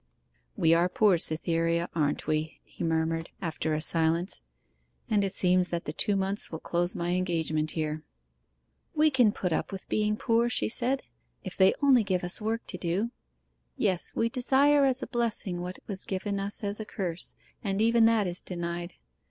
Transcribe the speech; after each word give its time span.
We 0.57 0.73
are 0.73 0.89
poor, 0.89 1.19
Cytherea, 1.19 1.87
aren't 1.93 2.25
we?' 2.25 2.59
he 2.63 2.83
murmured, 2.83 3.29
after 3.39 3.73
a 3.75 3.81
silence, 3.81 4.41
'and 5.11 5.23
it 5.23 5.31
seems 5.31 5.69
that 5.69 5.85
the 5.85 5.93
two 5.93 6.15
months 6.15 6.51
will 6.51 6.59
close 6.59 6.95
my 6.95 7.11
engagement 7.11 7.69
here.' 7.77 8.01
'We 8.95 9.11
can 9.11 9.31
put 9.31 9.53
up 9.53 9.71
with 9.71 9.87
being 9.89 10.17
poor,' 10.17 10.49
she 10.49 10.69
said, 10.69 11.03
'if 11.43 11.55
they 11.55 11.75
only 11.83 12.03
give 12.03 12.23
us 12.23 12.41
work 12.41 12.65
to 12.65 12.79
do.... 12.79 13.11
Yes, 13.77 14.15
we 14.15 14.27
desire 14.27 14.85
as 14.85 15.03
a 15.03 15.07
blessing 15.07 15.61
what 15.61 15.77
was 15.85 16.03
given 16.05 16.39
us 16.39 16.63
as 16.63 16.79
a 16.79 16.85
curse, 16.85 17.35
and 17.63 17.79
even 17.79 18.05
that 18.05 18.25
is 18.25 18.41
denied. 18.41 18.95